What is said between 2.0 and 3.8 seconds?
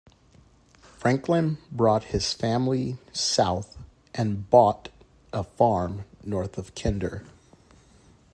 his family south